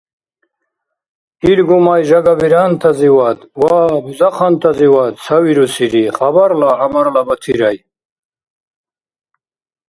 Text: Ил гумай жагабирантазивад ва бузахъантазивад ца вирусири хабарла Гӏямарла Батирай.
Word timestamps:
Ил 1.49 1.59
гумай 1.71 2.01
жагабирантазивад 2.11 3.37
ва 3.61 3.77
бузахъантазивад 4.05 5.13
ца 5.23 5.35
вирусири 5.45 6.03
хабарла 6.17 6.71
Гӏямарла 6.79 7.21
Батирай. 7.27 7.77